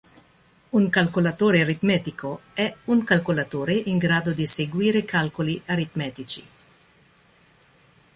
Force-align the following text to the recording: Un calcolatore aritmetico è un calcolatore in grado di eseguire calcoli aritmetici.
Un 0.71 0.89
calcolatore 0.89 1.61
aritmetico 1.61 2.39
è 2.53 2.73
un 2.85 3.03
calcolatore 3.03 3.75
in 3.75 3.99
grado 3.99 4.33
di 4.33 4.41
eseguire 4.41 5.05
calcoli 5.05 5.61
aritmetici. 5.67 6.43